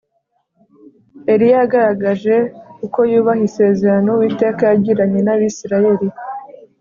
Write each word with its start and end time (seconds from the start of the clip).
Eliya 1.33 1.57
yagaragaje 1.61 2.35
uko 2.85 2.99
yubaha 3.11 3.41
isezerano 3.49 4.09
Uwiteka 4.13 4.61
yagiranye 4.71 5.19
nAbisirayeli 5.23 6.07